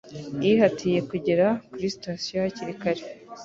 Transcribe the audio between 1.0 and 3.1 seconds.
kugera kuri sitasiyo hakiri kare.